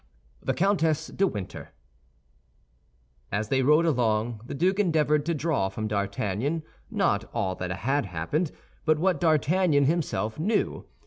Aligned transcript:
THE 0.41 0.55
COUNTESS 0.55 1.09
DE 1.09 1.27
WINTER 1.27 1.73
As 3.31 3.49
they 3.49 3.61
rode 3.61 3.85
along, 3.85 4.41
the 4.43 4.55
duke 4.55 4.79
endeavored 4.79 5.27
to 5.27 5.35
draw 5.35 5.69
from 5.69 5.87
D'Artagnan, 5.87 6.63
not 6.89 7.29
all 7.35 7.53
that 7.57 7.69
had 7.69 8.07
happened, 8.07 8.51
but 8.83 8.97
what 8.97 9.19
D'Artagnan 9.19 9.85
himself 9.85 10.39
knew. 10.39 10.87